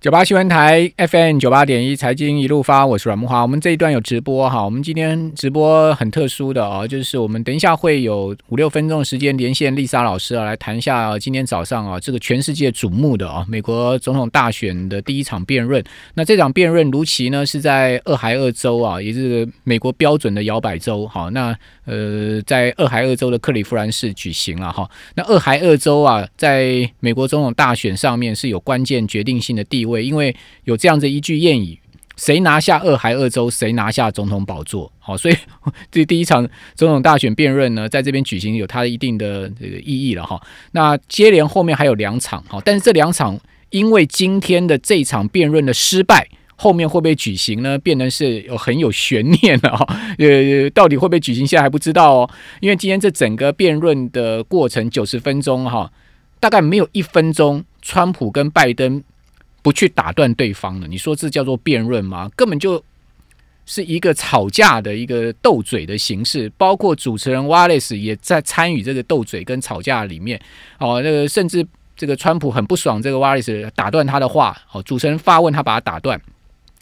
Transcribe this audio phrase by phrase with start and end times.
[0.00, 3.42] 九八新闻台 FM 九八点一财经一路发，我是阮木华。
[3.42, 15.82] 我们这一段有直播哈，我们今天直播很特殊的哦，就是我们等一下会有五六分钟的时间连线丽莎老师啊，来谈一下今天早上啊这个全世界瞩目的啊美国总统大选的第一场辩论。
[16.14, 21.08] 那这场辩论如期呢是在俄亥俄州啊，也是美国标准的摇摆州。
[21.08, 21.52] 好，那
[21.86, 24.88] 呃在俄亥俄州的克里夫兰市举行了哈。
[25.16, 29.87] 那俄亥俄州啊，在美国总统大选上面是有关键决定性的地位。
[29.88, 30.34] 位，因为
[30.64, 31.78] 有这样子一句谚语
[32.16, 35.36] ：“谁拿下二还二州，谁拿下总统宝座。”好，所以
[35.90, 40.40] 这第一场总统大选辩论呢，在这边举行有它一定的这个意义了哈。
[40.72, 43.38] 那接连后面还有两场，哈，但是这两场
[43.70, 47.78] 因为今天的这场辩论的失败，后面会不会举行呢？
[47.78, 49.86] 变得是有很有悬念了哈。
[50.18, 52.30] 呃，到底会不会举行，现在还不知道哦。
[52.60, 55.90] 因为今天这整个辩论的过程九十分钟哈，
[56.40, 59.02] 大概没有一分钟，川普跟拜登。
[59.62, 62.30] 不去打断对方的，你说这叫做辩论吗？
[62.36, 62.82] 根本就
[63.66, 70.40] 是一个吵架的一个斗嘴的形式，包括主持人 Wallace 也在参与这个斗嘴跟吵架里面。
[70.78, 76.20] 哦，那个甚至这个川普很不爽，这个 Wallace 打断他的话，哦，主持人发问他把他打断，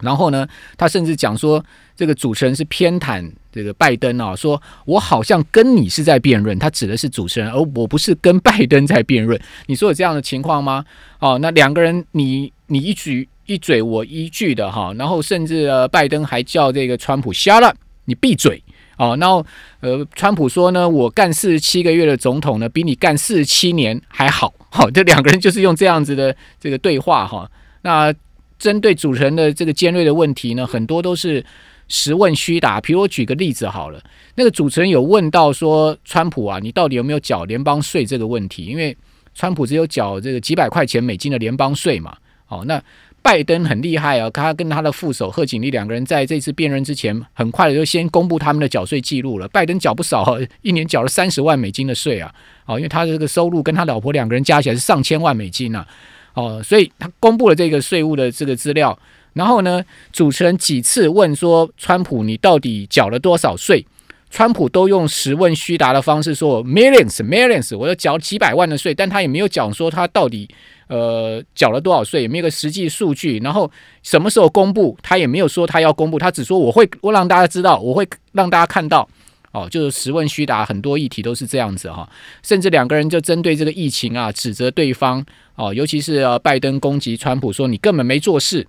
[0.00, 1.64] 然后呢，他甚至讲说
[1.94, 3.30] 这个主持人是偏袒。
[3.54, 9.38] 这个拜登啊，说我好像跟你是在辩论，他指的是主持人，而我不是跟拜登在辩论。
[9.66, 10.82] 你说有这样的情况吗？
[11.18, 17.74] 哦，那两个人你你一句一嘴我一句的哈，然后甚至呃拜登还叫这个川普瞎了
[18.06, 18.62] 你闭嘴
[18.96, 19.16] 哦。
[19.20, 19.44] 然后
[19.80, 24.52] 呃川普说呢，我干四十七个月的总统呢，比你干四十七年还好。
[24.70, 27.50] 好， 这两个人就是用这样子的这个对话哈。
[27.82, 28.14] 那
[28.58, 31.44] 针对主持人的这个尖锐的问题呢，很多都是。
[31.88, 34.02] 实问虚答，比如我举个例子好了，
[34.36, 38.64] 那个主持人有问到说，川普啊，你到底有没有缴联邦税这个问题？
[38.64, 38.96] 因为
[39.34, 42.16] 川普只有缴这个几百块钱美金的联邦税嘛。
[42.52, 42.82] 哦，那
[43.22, 49.48] 拜登很厉害啊，他跟他的副手贺锦丽两个人在这次辩论之前，很快的就先公布他们的缴税记录了。
[49.48, 52.30] 拜登缴不少，一年缴了三十万美金的税啊。
[52.66, 55.86] 哦，因为他的这个收入跟他老婆两个人加起来是上千万美金啊。
[56.34, 58.98] 哦，所以他公布了这个税务的这个资料。
[59.34, 63.86] 然后呢，主持人几次问说：“川普，你到底缴了多少税？”
[64.30, 70.48] 川普都用实问虚答的方式说：“millions, millions，我要缴几百万的税。”但他也没有讲说他到底
[70.92, 73.38] 呃缴了多少税，也没有个实际数据。
[73.38, 73.70] 然后
[74.02, 79.08] 什么时候公布，他也没有说他要公布，他只说我会我让大家知道，我会让大家看到。
[79.52, 82.08] 哦，就是实问虚答，很多议题都是这样子哈。
[82.42, 85.22] 甚至两个人就针对这个疫情啊，指责对方
[85.56, 88.66] 哦，尤其是呃拜登攻击川普说：“你根本没做事。”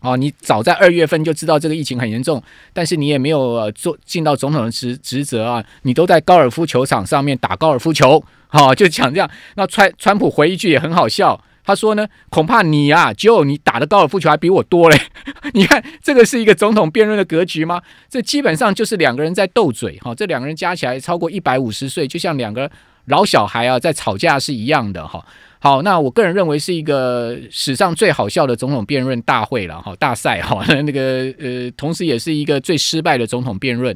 [0.00, 2.40] 哦，你早在二月份就知道这个疫情很严重，
[2.72, 5.64] 但是你也没有做尽到总统的职职责啊！
[5.82, 9.28] 你都在高尔夫球场上面打高尔夫球，好，就讲这样。
[9.56, 14.98] 那川川普回一句也很好笑，他说呢，恐怕你啊，就你打的高尔夫球还比我多嘞。
[15.52, 17.82] 你看这个是一个总统辩论的格局吗？
[18.08, 22.70] 这基本上就是两个人在斗嘴，哈，这两个人加起来超过一百五十岁，就像两个
[23.04, 25.22] 老小孩啊在吵架是一样的，哈。
[25.60, 33.94] 好，那我个人认为是一个史上最好笑的总统辩论大会了哈，大赛哈， 那个呃，同时也是一个最失败的总统辩论。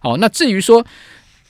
[0.00, 0.84] 好，那至于说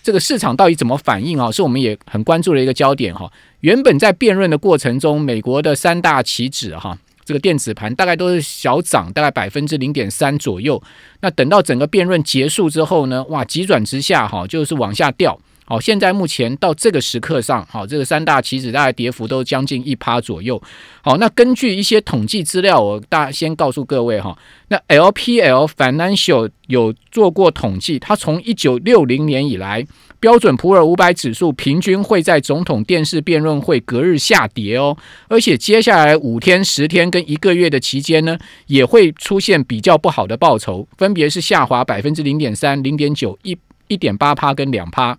[0.05, 3.33] 这个市场到底怎么反应啊，是我们也很关注的一个焦点哈。
[3.61, 10.83] 原本在辩论的过程中，美国的三大棋子哈，这个电子盘大概都是小涨，大概百分之零点三左右。
[11.23, 15.41] 那等到整个辩论结束之后呢，哇，急转直下哈，就是往下掉。
[15.67, 20.61] 好，现在目前到这个时刻上，好，这个三大棋子大概跌幅都将近一趴左右。
[21.03, 24.37] 好，那根据一些统计资料，我大先告诉各位哈，
[24.69, 29.87] 那 LPL Financial 有做过统计，它从一九六零年以来，
[30.21, 34.95] 标准普尔五百指数平均会在总统电视辩论会隔日下跌哦，
[35.29, 43.57] 而且接下来五天、十天跟一个月的期间呢，也会出现比较不好的报酬，分别是下滑百分之零点三、零点九、一
[43.89, 45.17] 一点八趴跟两趴。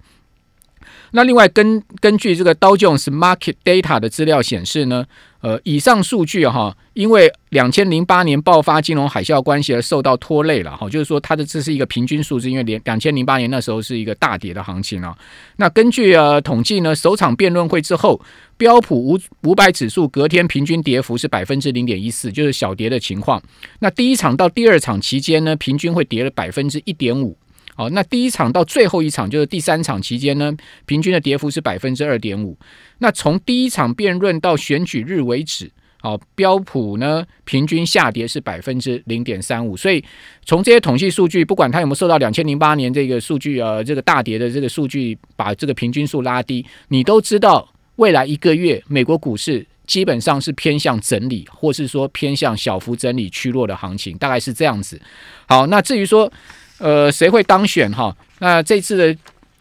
[1.15, 5.05] 那另外根根据这个 Dow Jones Market Data 的资料显示呢，
[5.39, 15.17] 呃，以上数据哈，因为两千零八年爆发金融海啸关系而受到拖累了哈，就是说它的这是一个平均数字，因为两两千零八年那时候是一个大跌的行情啊。
[15.55, 18.19] 那根据呃统计呢，首场辩论会之后，
[18.57, 23.41] 标普五五百指数隔天平均跌幅是百分之零点一四，就是小跌的情况。
[23.79, 27.37] 那第一场到第二场期间呢，平均会跌了百分之一点五。
[27.75, 30.51] 好，那第一场到最后一场就是第三场期间呢，
[30.85, 32.57] 平均的跌幅是百分之二点五。
[32.99, 35.69] 那从第一场辩论到选举日为止，
[35.99, 39.75] 好，标普呢平均下跌是百分之零点三五。
[39.75, 40.03] 所以
[40.45, 47.67] 从这些统计数据，不管它有没有受到两千零八年这个数据呃这个大跌的这个数据把这个平均数拉低，你都知道
[47.97, 55.01] 未来一个月美国股市基本上是偏向整理，或是说偏向小幅整理趋弱的行情，大概是这样子。
[55.47, 56.31] 好，那至于说
[56.79, 59.17] 呃谁会当选哈，那这次的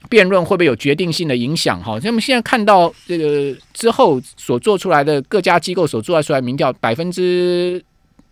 [0.08, 1.98] 辩论会不会有决定性的影响哈？
[2.02, 7.82] 那么现在看到这个之后所做出来的各家机构所做出来民调，百分之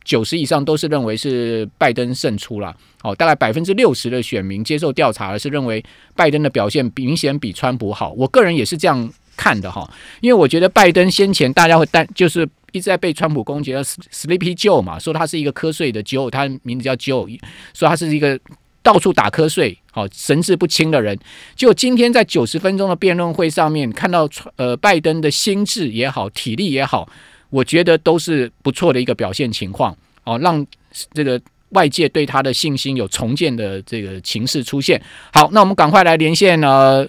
[0.05, 2.75] 九十以上都是认为是拜登胜出了。
[3.03, 5.85] 哦，大概百分之六十的选民接受调查是认为
[6.15, 8.13] 拜登的表现明显比川普好。
[8.13, 9.13] 我个人也是这样。
[9.35, 9.91] 看的哈，
[10.21, 17.27] 因为我觉得拜登先前大家会担，就是一直在被川普攻击的 Sleepy Joe 嘛，说他是一个瞌睡的 Joe，他名字叫 Joe，
[17.73, 18.39] 说他是一个
[18.83, 21.19] 到处打瞌睡、好神志不清的人。
[21.55, 27.09] 就今天在九十分钟的辩论会上面，看到呃拜登的心智也好，体力也好，
[27.51, 30.67] 我觉得都是不错的一个表现情况哦，让
[31.13, 31.41] 这个
[31.71, 35.01] 外界对他的信心有重建的这个情势出现。
[35.33, 37.09] 好，那我们赶快来连线呃。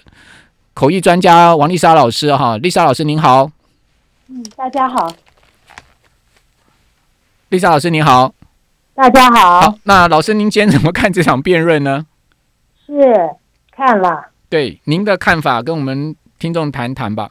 [0.76, 3.48] 口译专家王丽莎老师，哈，丽莎老师您好。
[4.26, 5.14] 嗯，大家好。
[7.50, 8.34] 丽莎老师您好。
[8.96, 9.60] 大家好。
[9.62, 12.06] 好，那老师您今天怎么看这场辩论呢？
[12.86, 12.92] 是
[13.72, 14.28] 看了。
[14.48, 17.30] 对，您的看法跟我们听众谈谈吧。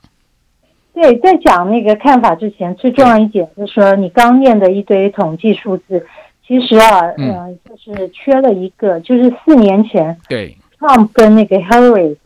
[0.93, 6.05] 对，在讲那个看法之前，最重要一点就是说，你刚念的一堆统计数字，
[6.45, 12.17] 其实啊，嗯，就是缺了一个，就是四年前，对，Trump 跟那个 Hillary。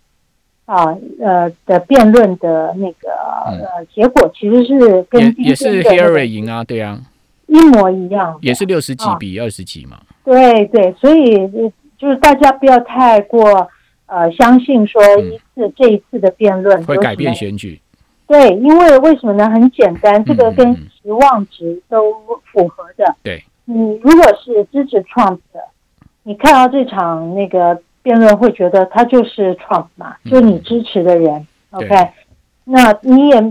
[0.65, 0.87] 啊，
[1.21, 3.09] 呃的辩论的那个
[3.45, 6.99] 呃结果其实是跟也是 Harry 赢啊，对啊，
[7.47, 9.97] 一模一样，也是六十几比二十几嘛。
[10.23, 11.35] 对对，所以
[11.97, 13.67] 就是大家不要太过
[14.05, 17.81] 呃相信说一次这一次的辩论会改变选举。
[18.27, 19.49] 对，因为为什么呢？
[19.49, 22.13] 很简单，这个跟期望值都
[22.51, 23.15] 符合的。
[23.23, 25.59] 对，你如果是支持 Trump 的，
[26.23, 27.81] 你看到这场那个。
[28.03, 31.89] 辩论会觉得他就是 Trump 嘛，就你支持的人，OK？
[32.63, 33.41] 那你也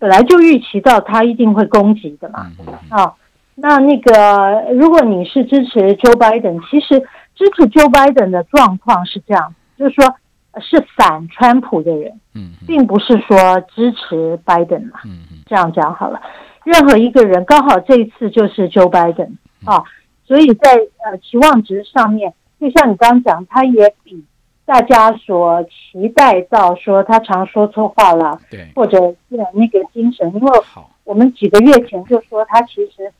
[0.00, 2.50] 本来就预期到他一定会攻击的嘛，
[2.88, 3.14] 啊？
[3.60, 6.98] 那那个如果你是支持 Joe Biden，其实
[7.34, 10.14] 支持 Joe Biden 的状况是这样，就是说
[10.60, 16.20] 是反川普的人，嗯，并不是说支持 Biden 嘛，嗯这样讲好了。
[16.64, 19.30] 任何一个人刚好这一次就是 Joe Biden
[19.64, 19.82] 啊，
[20.24, 20.72] 所以在
[21.04, 22.32] 呃期望值上面。
[22.60, 24.22] 就像你刚刚讲，他也比
[24.66, 28.98] 大家所期待到说他常说错话了，对，或者
[29.30, 30.60] 是那个精神，因为
[31.04, 33.10] 我们几个月前就说他其实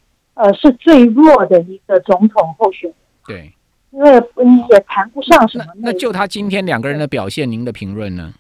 [0.41, 2.97] 呃是最弱的一个总统候选人，
[3.27, 3.53] 对，
[3.91, 4.11] 因为
[4.71, 5.65] 也谈不上什么。
[5.77, 8.33] 那就他今天两个人的表现，您的评论呢？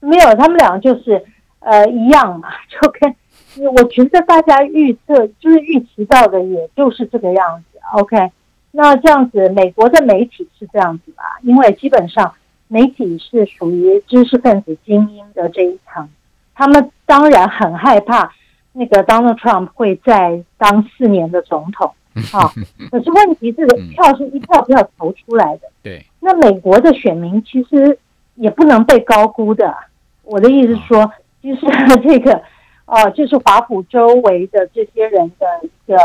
[0.00, 1.24] 没有，他们两个就是
[1.60, 7.78] 呃一样嘛，就跟我觉得大家预测就是预期到的，也就是这个样子。
[7.92, 8.32] OK。
[8.76, 11.22] 那这样子，美国的媒体是这样子吧？
[11.42, 12.34] 因为基本上
[12.66, 16.08] 媒体是属于知识分子精英的这一层，
[16.56, 18.32] 他们当然很害怕
[18.74, 21.94] 那个 Donald Trump 会再当四年的总统
[22.32, 22.52] 啊。
[22.92, 25.62] 可是问题是，票是一票票投出来的。
[25.82, 26.04] 对。
[26.20, 27.98] 那美国的选民其实
[28.34, 29.74] 也不能被高估的。
[30.22, 31.10] 我的意思是说，
[31.40, 31.60] 其实
[32.06, 32.42] 这个
[32.84, 35.96] 呃，就是华府周围的这些人的一个。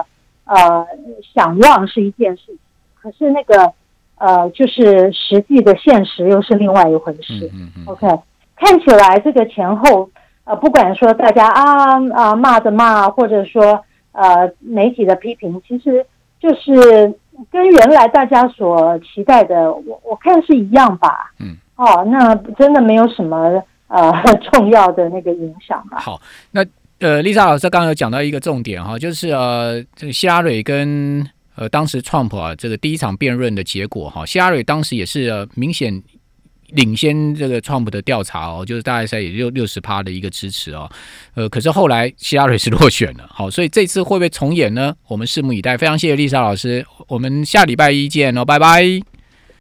[0.46, 0.84] 呃，
[1.32, 2.58] 想望是一件事情，
[3.00, 3.72] 可是那个
[4.18, 7.52] 呃，就是实际的现实又是另外一回事。
[7.86, 8.08] OK，
[8.56, 10.10] 看起来这个前后
[10.50, 13.80] 呃，不管说大家啊啊骂的骂，或者说
[14.14, 16.04] 呃媒体的批评，其实
[16.42, 17.14] 就是
[17.52, 21.32] 跟原来大家所期待的，我我看是一样吧。
[21.40, 24.12] 嗯，哦，那真的没有什么呃
[24.52, 26.00] 重要的那个影响吧。
[26.00, 26.20] 好，
[26.50, 26.66] 那。
[27.02, 36.04] 呃，丽莎老师刚刚有讲到一个重点哈，就是呃，这个希拉蕊跟呃当时 Trump 啊，这个第一场辩论的结果哈，希拉蕊当时也是明显
[36.74, 40.90] 领先这个 Trump 的调查哦，就是大概在也就六十趴的一个支持哦，
[41.36, 44.96] 呃，可是后来希拉蕊是落选了，好，所以这次会不会重演呢？
[45.08, 45.78] 我们拭目以待。
[45.78, 49.19] 非常谢谢丽莎老师，我们下礼拜一见哦，拜拜。